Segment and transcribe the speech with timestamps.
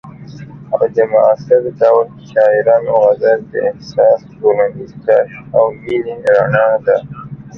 [0.73, 6.97] او د معاصر دور شاعرانو غزل د احساس، ټولنیز درد او مینې رڼا ده.